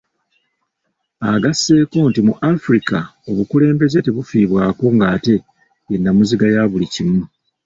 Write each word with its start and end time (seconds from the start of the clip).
Agasseeko 1.33 1.97
nti 2.09 2.21
mu 2.27 2.33
Africa 2.53 2.97
obukulembeze 3.29 3.97
tebufiibwako 4.05 4.85
ng'ate 4.97 5.35
ye 5.89 5.95
nnamuziga 5.97 6.45
yabuli 6.55 6.85
kimu. 6.93 7.21